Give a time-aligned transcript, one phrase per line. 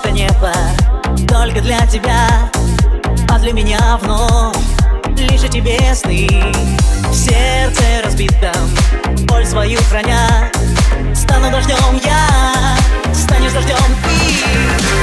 [0.00, 0.52] это небо
[1.28, 2.28] только для тебя
[3.28, 4.56] А для меня вновь.
[5.16, 5.60] Лишь эти
[5.94, 6.28] сны.
[7.08, 8.68] В сердце разбитом
[9.26, 10.50] боль свою храня.
[11.14, 12.76] Стану дождем я,
[13.14, 14.93] станешь дождем ты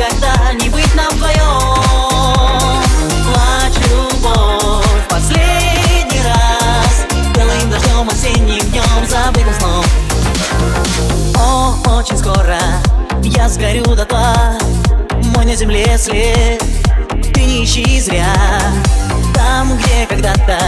[0.00, 2.82] никогда не быть нам вдвоем
[3.26, 7.06] Плачь, любовь, последний раз.
[7.34, 9.84] Белым дождем, осенним днем, забытым сном.
[11.36, 12.58] О, очень скоро
[13.22, 14.58] я сгорю до тла.
[15.36, 16.62] Мой на земле след
[17.34, 18.34] Ты не ищи зря.
[19.34, 20.58] Там, где когда-то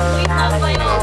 [0.00, 0.99] Wait lang all.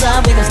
[0.00, 0.49] Забыть